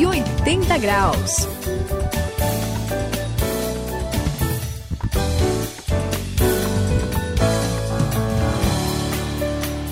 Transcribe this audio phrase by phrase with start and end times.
[0.00, 1.46] 180 graus.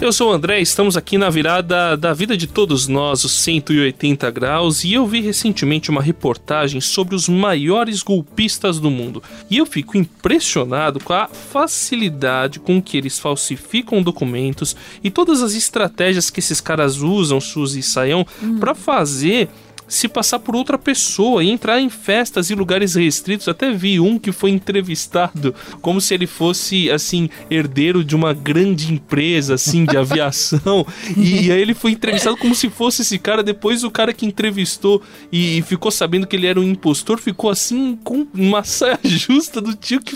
[0.00, 4.30] Eu sou o André, estamos aqui na virada da vida de todos nós, os 180
[4.30, 9.22] graus, e eu vi recentemente uma reportagem sobre os maiores golpistas do mundo.
[9.50, 15.52] E eu fico impressionado com a facilidade com que eles falsificam documentos e todas as
[15.52, 18.58] estratégias que esses caras usam, Suzy e Saião, hum.
[18.58, 19.50] para fazer
[19.88, 23.48] se passar por outra pessoa e entrar em festas e lugares restritos.
[23.48, 28.92] Até vi um que foi entrevistado como se ele fosse, assim, herdeiro de uma grande
[28.92, 30.86] empresa, assim, de aviação.
[31.16, 33.42] e, e, aí ele foi entrevistado como se fosse esse cara.
[33.42, 35.02] Depois o cara que entrevistou
[35.32, 39.60] e, e ficou sabendo que ele era um impostor ficou, assim, com uma saia justa
[39.60, 40.14] do tio que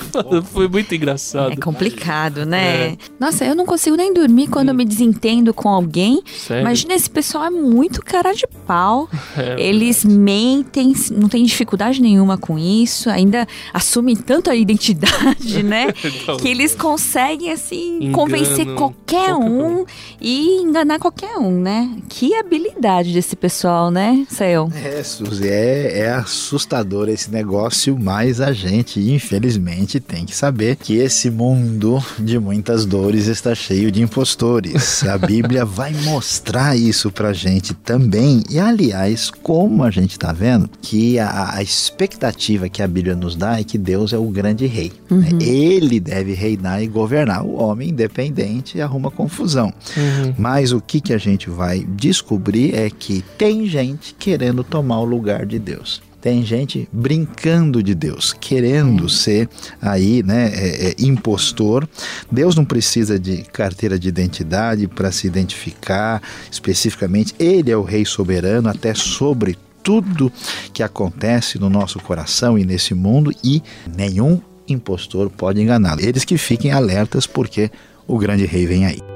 [0.52, 1.52] foi muito engraçado.
[1.52, 2.62] É complicado, né?
[2.62, 2.96] É.
[3.18, 6.22] Nossa, eu não consigo nem dormir quando eu me desentendo com alguém.
[6.26, 6.62] Sério?
[6.62, 9.08] Imagina, esse pessoal é muito cara de pau.
[9.34, 15.94] É, eles mentem, não tem dificuldade nenhuma com isso, ainda assumem tanto a identidade, né?
[16.04, 19.84] então, que eles conseguem, assim, convencer qualquer um
[20.20, 21.90] e enganar qualquer um, né?
[22.08, 24.70] Que habilidade desse pessoal, né, Céu?
[24.74, 30.96] É, Suzy, é, é assustador esse negócio, mas a gente, infelizmente, tem que saber que
[30.96, 35.04] esse mundo de muitas dores está cheio de impostores.
[35.04, 38.42] A Bíblia vai mostrar isso pra gente também.
[38.50, 39.51] E, aliás, como
[39.82, 43.76] a gente está vendo, que a, a, expectativa que a Bíblia nos dá é que
[43.76, 44.92] Deus é o grande rei.
[45.10, 45.28] Né?
[45.32, 45.38] Uhum.
[45.40, 47.44] Ele deve reinar e governar.
[47.44, 49.72] O homem independente arruma confusão.
[49.96, 50.34] Uhum.
[50.38, 55.04] Mas o que, que a gente vai descobrir é que tem gente querendo tomar o
[55.04, 59.48] lugar de Deus tem gente brincando de Deus, querendo ser
[59.80, 61.86] aí, né, é, é, impostor.
[62.30, 67.34] Deus não precisa de carteira de identidade para se identificar especificamente.
[67.40, 70.32] Ele é o Rei soberano até sobre tudo
[70.72, 73.60] que acontece no nosso coração e nesse mundo e
[73.96, 76.00] nenhum impostor pode enganá-lo.
[76.00, 77.68] Eles que fiquem alertas porque
[78.06, 79.11] o grande rei vem aí.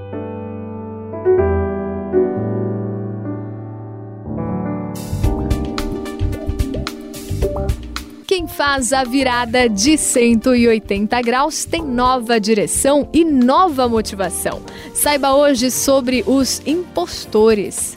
[8.56, 14.62] Faz a virada de 180 graus tem nova direção e nova motivação.
[14.94, 17.94] Saiba hoje sobre os impostores.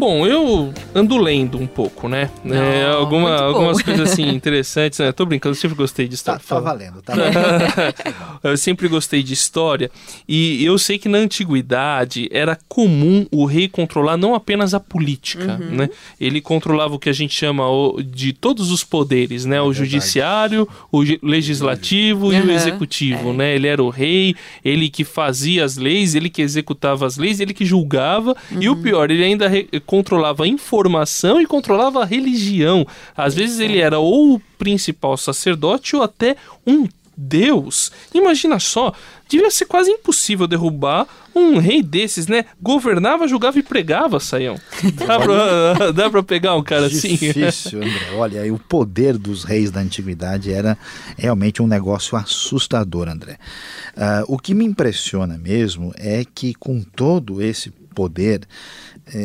[0.00, 2.30] Bom, eu ando lendo um pouco, né?
[2.42, 5.12] Não, é, alguma, algumas coisas assim interessantes, né?
[5.12, 6.40] Tô brincando, eu sempre gostei de história.
[6.40, 7.94] Tá, tá valendo, tá valendo.
[8.42, 9.90] eu sempre gostei de história
[10.26, 15.58] e eu sei que na antiguidade era comum o rei controlar não apenas a política,
[15.60, 15.76] uhum.
[15.76, 15.90] né?
[16.18, 17.64] Ele controlava o que a gente chama
[18.02, 19.56] de todos os poderes, né?
[19.56, 22.32] É o judiciário, o legislativo uhum.
[22.32, 23.34] e o executivo, é.
[23.34, 23.54] né?
[23.54, 24.34] Ele era o rei,
[24.64, 28.62] ele que fazia as leis, ele que executava as leis, ele que julgava uhum.
[28.62, 28.82] e o uhum.
[28.82, 29.46] pior, ele ainda
[29.90, 32.86] controlava a informação e controlava a religião.
[33.16, 36.86] Às vezes ele era ou o principal sacerdote ou até um
[37.16, 37.90] deus.
[38.14, 38.94] Imagina só,
[39.28, 42.44] devia ser quase impossível derrubar um rei desses, né?
[42.62, 44.60] Governava, julgava e pregava, Saião.
[44.94, 47.32] Dá pra, dá pra pegar um cara Difícil, assim?
[47.32, 48.14] Difícil, André.
[48.14, 50.78] Olha, o poder dos reis da antiguidade era
[51.18, 53.38] realmente um negócio assustador, André.
[53.96, 58.46] Uh, o que me impressiona mesmo é que com todo esse poder,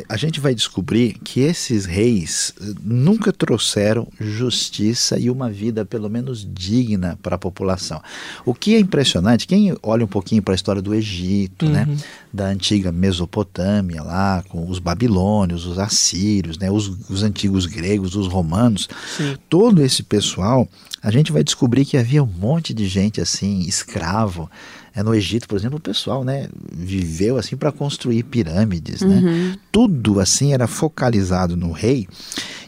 [0.10, 6.10] a gente vai descobrir que esses reis eh, nunca trouxeram justiça e uma vida pelo
[6.10, 8.02] menos digna para a população.
[8.46, 11.96] O que é impressionante, quem olha um pouquinho para a história do Egito, né, uhum.
[11.96, 12.04] né,
[12.34, 18.28] da antiga Mesopotâmia lá, com os babilônios, os assírios, né, os, os antigos gregos, os
[18.28, 19.38] romanos, Sim.
[19.50, 20.68] todo esse pessoal,
[21.02, 24.50] a gente vai descobrir que havia um monte de gente assim, escravo,
[24.96, 29.02] é, no Egito, por exemplo, o pessoal né, viveu assim para construir pirâmides.
[29.02, 29.16] Né?
[29.16, 29.50] Uhum.
[29.50, 29.58] Né?
[29.72, 32.08] Tudo assim era focalizado no rei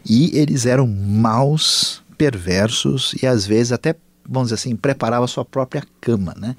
[0.05, 3.95] e eles eram maus, perversos e às vezes até
[4.27, 6.55] vamos dizer assim, preparava a sua própria cama, né?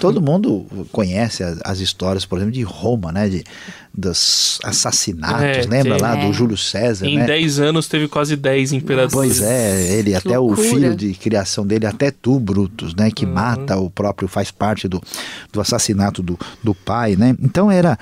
[0.00, 3.28] Todo mundo conhece as, as, histórias, por exemplo, de Roma, né?
[3.28, 3.44] De,
[3.94, 6.26] dos assassinatos, é, lembra lá é.
[6.26, 7.66] do Júlio César, Em 10 né?
[7.68, 9.38] anos teve quase 10 imperadores.
[9.38, 10.60] Pois é, ele, que até loucura.
[10.60, 13.10] o filho de criação dele, até tu, Brutus, né?
[13.10, 13.32] Que uhum.
[13.32, 15.00] mata o próprio, faz parte do,
[15.52, 17.36] do assassinato do, do pai, né?
[17.40, 17.98] Então era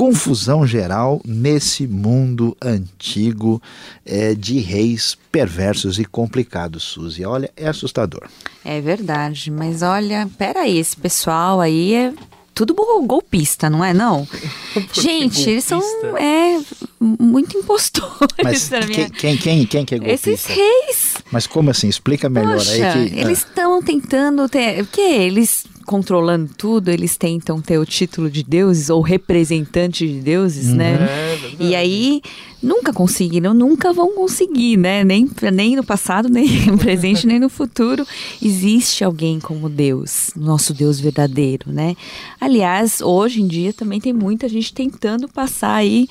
[0.00, 3.60] confusão geral nesse mundo antigo
[4.02, 7.22] é, de reis perversos e complicados, Suzy.
[7.22, 8.26] Olha, é assustador.
[8.64, 12.14] É verdade, mas olha, peraí, esse pessoal aí é
[12.54, 12.74] tudo
[13.06, 14.26] golpista, não é não?
[14.94, 15.82] Gente, eles são
[16.16, 16.58] é,
[16.98, 18.34] muito impostores.
[18.42, 20.30] Mas quem, quem, quem, quem que é golpista?
[20.30, 21.14] Esses reis.
[21.30, 21.90] Mas como assim?
[21.90, 23.18] Explica melhor Poxa, aí que...
[23.18, 23.82] Eles estão ah.
[23.82, 24.82] tentando ter...
[24.82, 25.00] O que?
[25.02, 30.76] Eles controlando tudo, eles tentam ter o título de deuses ou representante de deuses, uhum.
[30.76, 30.94] né?
[30.94, 32.22] É, e aí
[32.62, 35.02] nunca conseguiram, nunca vão conseguir, né?
[35.02, 38.06] Nem, nem no passado, nem no presente, nem no futuro
[38.40, 41.96] existe alguém como Deus, nosso Deus verdadeiro, né?
[42.40, 46.06] Aliás, hoje em dia também tem muita gente tentando passar aí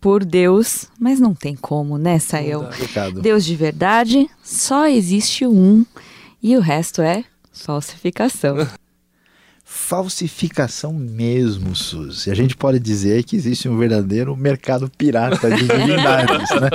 [0.00, 2.68] por Deus, mas não tem como, né, Sael?
[3.22, 5.86] Deus de verdade, só existe um
[6.42, 7.22] e o resto é
[7.52, 8.66] falsificação.
[9.72, 12.28] falsificação mesmo, Suzy.
[12.28, 16.70] A gente pode dizer que existe um verdadeiro mercado pirata de divindades, né?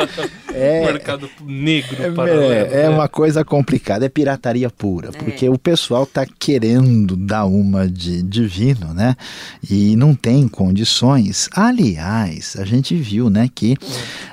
[0.55, 2.53] É, mercado negro é, paralelo.
[2.53, 5.11] É, é uma coisa complicada, é pirataria pura, é.
[5.11, 9.15] porque o pessoal está querendo dar uma de divino, né?
[9.69, 11.49] E não tem condições.
[11.51, 13.75] Aliás, a gente viu, né, que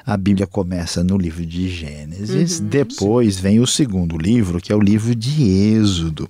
[0.06, 3.42] a Bíblia começa no livro de Gênesis, uhum, depois sim.
[3.42, 6.28] vem o segundo livro, que é o livro de Êxodo.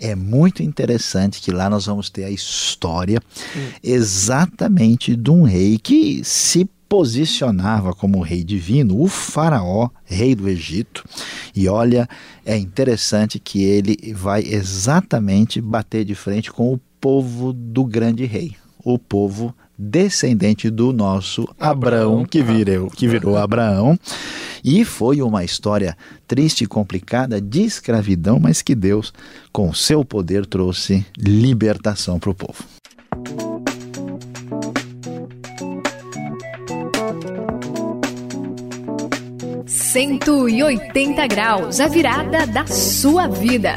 [0.00, 3.20] É muito interessante que lá nós vamos ter a história
[3.82, 11.04] exatamente de um rei que se posicionava como rei divino, o Faraó, rei do Egito.
[11.54, 12.08] E olha,
[12.44, 18.56] é interessante que ele vai exatamente bater de frente com o povo do grande rei,
[18.84, 23.98] o povo descendente do nosso Abraão, que virou, que virou Abraão.
[24.62, 25.96] E foi uma história
[26.26, 29.12] triste e complicada de escravidão, mas que Deus,
[29.52, 32.64] com seu poder, trouxe libertação para o povo.
[39.94, 43.76] Cento e oitenta graus, a virada da sua vida.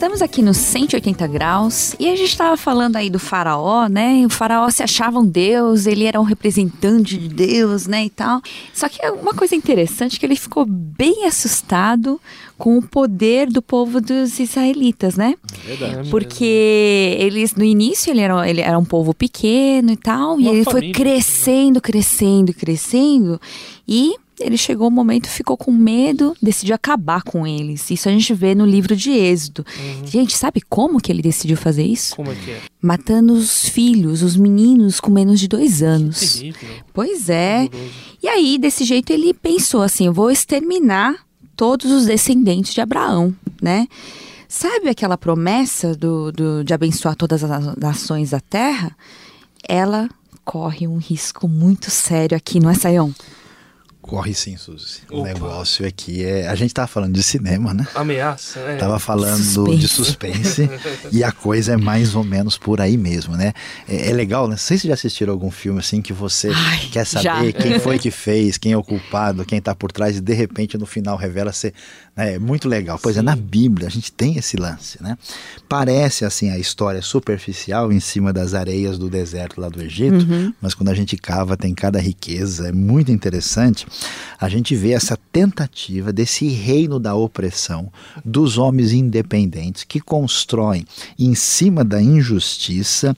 [0.00, 4.24] Estamos aqui nos 180 graus e a gente estava falando aí do faraó, né?
[4.24, 8.40] O faraó se achava um deus, ele era um representante de Deus, né, e tal.
[8.72, 12.18] Só que uma coisa interessante é que ele ficou bem assustado
[12.56, 15.34] com o poder do povo dos israelitas, né?
[15.68, 16.08] É verdade.
[16.08, 20.48] Porque eles, no início, ele era, ele era um povo pequeno e tal, uma e
[20.48, 23.38] ele foi crescendo, crescendo, crescendo,
[23.86, 27.90] e ele chegou um momento, ficou com medo, decidiu acabar com eles.
[27.90, 29.64] Isso a gente vê no livro de Êxodo.
[29.78, 30.06] Uhum.
[30.06, 32.16] Gente, sabe como que ele decidiu fazer isso?
[32.16, 32.60] Como é que é?
[32.80, 36.36] Matando os filhos, os meninos com menos de dois anos.
[36.36, 36.54] Que
[36.92, 37.68] Pois é.
[38.22, 41.16] E aí, desse jeito, ele pensou assim: eu vou exterminar
[41.54, 43.86] todos os descendentes de Abraão, né?
[44.48, 48.96] Sabe aquela promessa do, do, de abençoar todas as nações da terra?
[49.68, 50.08] Ela
[50.44, 52.74] corre um risco muito sério aqui, não é,
[54.10, 55.02] Corre sim, Suzy.
[55.08, 55.20] Opa.
[55.20, 56.48] O negócio aqui é.
[56.48, 57.86] A gente tava falando de cinema, né?
[57.94, 58.74] Ameaça, né?
[58.74, 59.78] Tava falando suspense.
[59.78, 60.70] de suspense.
[61.12, 63.52] e a coisa é mais ou menos por aí mesmo, né?
[63.88, 64.54] É, é legal, né?
[64.54, 67.52] Não sei se já assistiram algum filme assim que você Ai, quer saber já.
[67.52, 70.76] quem foi que fez, quem é o culpado, quem tá por trás, e de repente
[70.76, 71.72] no final revela ser.
[72.16, 72.34] Né?
[72.34, 72.98] É muito legal.
[73.00, 73.20] Pois sim.
[73.20, 75.16] é, na Bíblia a gente tem esse lance, né?
[75.68, 80.52] Parece assim a história superficial em cima das areias do deserto lá do Egito, uhum.
[80.60, 82.70] mas quando a gente cava tem cada riqueza.
[82.70, 83.86] É muito interessante
[84.38, 87.92] a gente vê essa tentativa desse reino da opressão
[88.24, 90.86] dos homens independentes que constroem
[91.18, 93.16] em cima da injustiça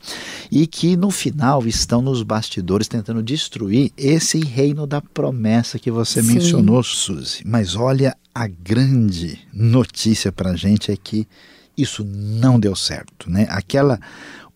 [0.51, 6.23] e que no final estão nos bastidores tentando destruir esse reino da promessa que você
[6.23, 6.35] Sim.
[6.35, 7.43] mencionou, Suzy.
[7.45, 11.27] Mas olha, a grande notícia para a gente é que
[11.77, 13.47] isso não deu certo, né?
[13.49, 13.99] Aquela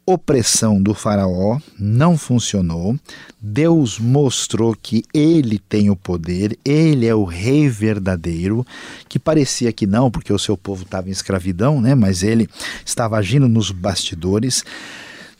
[0.06, 2.96] opressão do Faraó não funcionou.
[3.40, 8.64] Deus mostrou que ele tem o poder, ele é o rei verdadeiro,
[9.08, 11.94] que parecia que não, porque o seu povo estava em escravidão, né?
[11.94, 12.48] mas ele
[12.84, 14.64] estava agindo nos bastidores.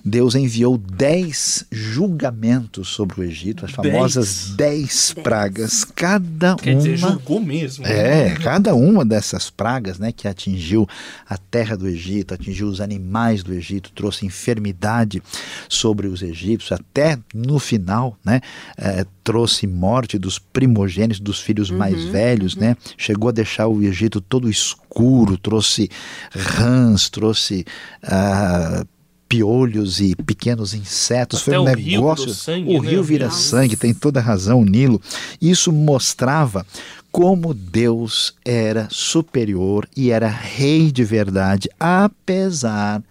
[0.09, 6.81] Deus enviou dez julgamentos sobre o Egito, as famosas dez, dez pragas, cada Quer uma.
[6.81, 7.85] Dizer, julgou mesmo.
[7.85, 10.89] É, cada uma dessas pragas, né, que atingiu
[11.29, 15.21] a terra do Egito, atingiu os animais do Egito, trouxe enfermidade
[15.69, 18.41] sobre os egípcios, até no final, né,
[18.79, 22.61] é, trouxe morte dos primogênitos, dos filhos uhum, mais velhos, uhum.
[22.61, 25.91] né, chegou a deixar o Egito todo escuro, trouxe
[26.31, 27.67] rãs, trouxe
[28.05, 28.87] uh,
[29.29, 31.43] piolhos e pequenos insetos.
[31.43, 32.27] Até Foi um o negócio.
[32.27, 32.91] Rio sangue, o né?
[32.91, 33.41] rio vira Nossa.
[33.41, 35.01] sangue, tem toda razão, o Nilo.
[35.41, 36.67] Isso mostrava
[37.11, 43.03] como Deus era superior e era rei de verdade, apesar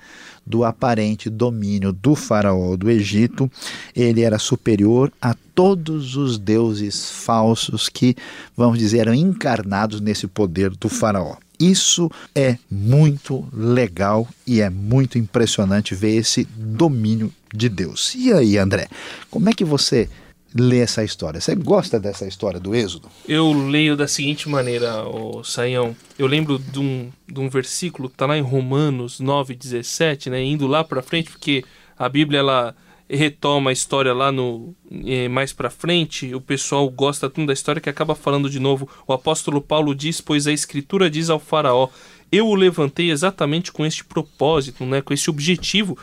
[0.46, 3.52] do aparente domínio do faraó do Egito,
[3.96, 8.16] ele era superior a todos os deuses falsos que,
[8.56, 11.38] vamos dizer, eram encarnados nesse poder do faraó.
[11.60, 18.14] Isso é muito legal e é muito impressionante ver esse domínio de Deus.
[18.16, 18.88] E aí, André,
[19.30, 20.10] como é que você
[20.58, 21.42] lê essa história.
[21.42, 23.10] Você gosta dessa história do Êxodo?
[23.28, 25.94] Eu leio da seguinte maneira, o Saião.
[26.18, 30.42] Eu lembro de um, de um versículo que está lá em Romanos 9,17, né?
[30.42, 31.66] Indo lá para frente, porque
[32.00, 32.76] a Bíblia ela
[33.10, 37.82] retoma a história lá no eh, mais para frente, o pessoal gosta tanto da história
[37.82, 38.90] que acaba falando de novo.
[39.08, 41.90] O apóstolo Paulo diz: "Pois a escritura diz ao faraó:
[42.32, 45.98] eu o levantei exatamente com este propósito, né, com esse objetivo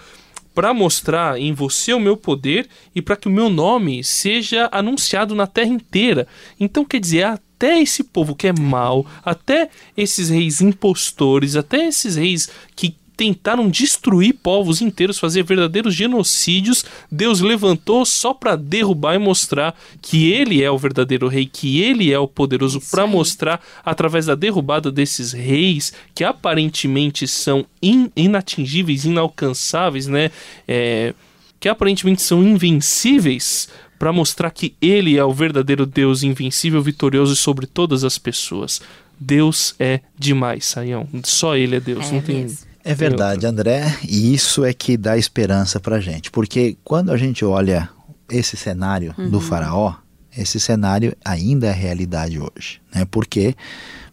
[0.54, 5.34] para mostrar em você o meu poder e para que o meu nome seja anunciado
[5.34, 6.26] na terra inteira.
[6.60, 12.16] Então, quer dizer, até esse povo que é mau, até esses reis impostores, até esses
[12.16, 19.18] reis que tentaram destruir povos inteiros, fazer verdadeiros genocídios, Deus levantou só para derrubar e
[19.18, 24.26] mostrar que ele é o verdadeiro rei, que ele é o poderoso, para mostrar através
[24.26, 30.30] da derrubada desses reis que aparentemente são in inatingíveis, inalcançáveis, né?
[30.66, 31.14] É,
[31.60, 33.68] que aparentemente são invencíveis,
[34.02, 38.82] para mostrar que ele é o verdadeiro Deus invencível, vitorioso sobre todas as pessoas.
[39.16, 41.08] Deus é demais, Saião.
[41.22, 42.42] Só ele é Deus, é não tem.
[42.42, 42.71] Mesmo.
[42.84, 47.44] É verdade, André, e isso é que dá esperança para gente, porque quando a gente
[47.44, 47.88] olha
[48.28, 49.30] esse cenário uhum.
[49.30, 49.94] do faraó,
[50.36, 53.04] esse cenário ainda é realidade hoje, né?
[53.04, 53.54] Porque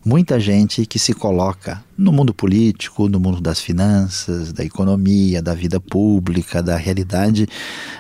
[0.06, 5.54] muita gente que se coloca no mundo político, no mundo das finanças, da economia, da
[5.54, 7.48] vida pública, da realidade,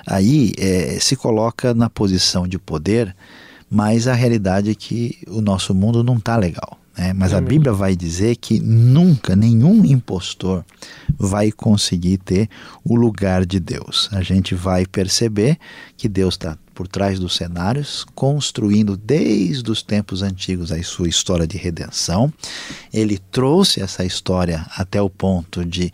[0.06, 3.16] aí é, se coloca na posição de poder,
[3.72, 6.78] mas a realidade é que o nosso mundo não está legal.
[6.98, 7.14] Né?
[7.14, 10.66] Mas a Bíblia vai dizer que nunca nenhum impostor
[11.18, 12.50] vai conseguir ter
[12.84, 14.10] o lugar de Deus.
[14.12, 15.58] A gente vai perceber
[15.96, 21.46] que Deus está por trás dos cenários, construindo desde os tempos antigos a sua história
[21.46, 22.32] de redenção.
[22.94, 25.92] Ele trouxe essa história até o ponto de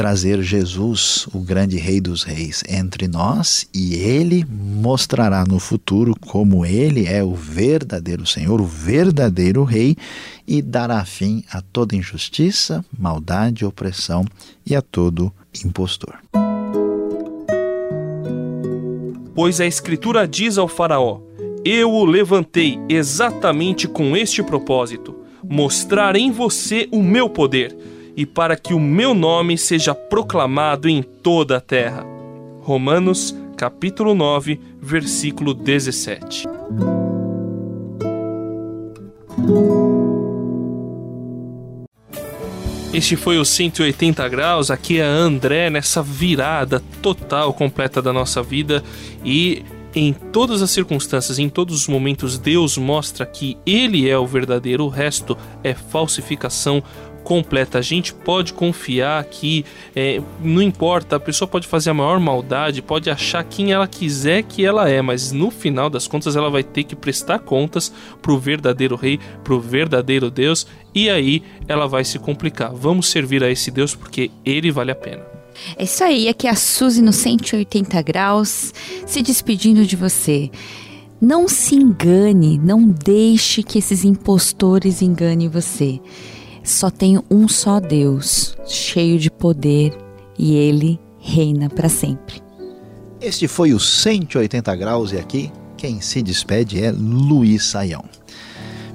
[0.00, 6.64] trazer Jesus, o grande Rei dos Reis, entre nós e ele mostrará no futuro como
[6.64, 9.94] ele é o verdadeiro Senhor, o verdadeiro Rei
[10.48, 14.24] e dará fim a toda injustiça, maldade, opressão
[14.64, 15.30] e a todo
[15.62, 16.14] impostor.
[19.34, 21.20] Pois a Escritura diz ao Faraó:
[21.62, 25.14] Eu o levantei exatamente com este propósito,
[25.44, 27.76] mostrar em você o meu poder
[28.20, 32.04] e para que o meu nome seja proclamado em toda a terra.
[32.60, 36.46] Romanos, capítulo 9, versículo 17.
[42.92, 48.84] Este foi o 180 graus, aqui é André nessa virada total, completa da nossa vida
[49.24, 54.26] e em todas as circunstâncias, em todos os momentos, Deus mostra que Ele é o
[54.26, 56.82] verdadeiro, o resto é falsificação,
[57.24, 57.78] completa.
[57.78, 62.82] A gente pode confiar que é, não importa, a pessoa pode fazer a maior maldade,
[62.82, 66.62] pode achar quem ela quiser que ela é, mas no final das contas ela vai
[66.62, 72.18] ter que prestar contas pro verdadeiro rei, pro verdadeiro Deus, e aí ela vai se
[72.18, 72.72] complicar.
[72.72, 75.22] Vamos servir a esse Deus porque ele vale a pena.
[75.76, 78.72] É isso aí, aqui é a Suzy no 180 graus,
[79.06, 80.50] se despedindo de você.
[81.20, 86.00] Não se engane, não deixe que esses impostores enganem você.
[86.70, 89.92] Só tem um só Deus, cheio de poder,
[90.38, 92.40] e ele reina para sempre.
[93.20, 98.04] Este foi o 180 graus e aqui quem se despede é Luiz Saião.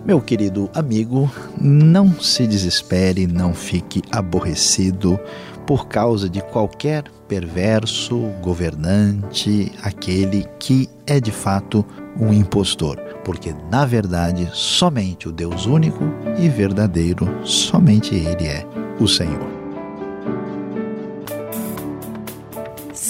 [0.06, 1.30] Meu querido amigo,
[1.60, 5.20] não se desespere, não fique aborrecido
[5.68, 11.86] por causa de qualquer perverso governante, aquele que é de fato
[12.20, 16.04] um impostor, porque na verdade somente o Deus único
[16.38, 18.66] e verdadeiro, somente Ele é
[19.00, 19.56] o Senhor.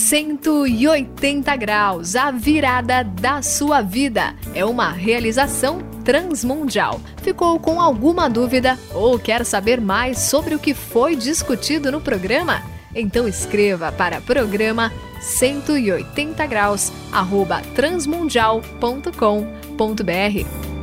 [0.05, 4.35] 180 graus, a virada da sua vida.
[4.53, 7.01] É uma realização transmundial.
[7.23, 12.61] Ficou com alguma dúvida ou quer saber mais sobre o que foi discutido no programa?
[12.93, 14.91] Então escreva para programa
[15.21, 20.74] 180 graus arroba transmundial.com.br